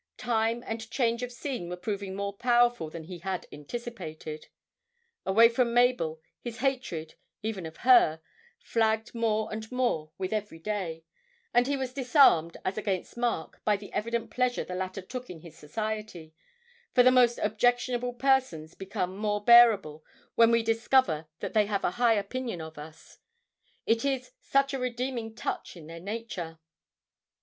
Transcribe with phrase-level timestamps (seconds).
[0.17, 4.47] Time and change of scene were proving more powerful than he had anticipated;
[5.27, 8.19] away from Mabel, his hatred, even of her,
[8.57, 11.03] flagged more and more with every day,
[11.53, 15.41] and he was disarmed as against Mark by the evident pleasure the latter took in
[15.41, 16.33] his society,
[16.95, 21.91] for the most objectionable persons become more bearable when we discover that they have a
[22.01, 23.19] high opinion of us
[23.85, 26.57] it is such a redeeming touch in their nature.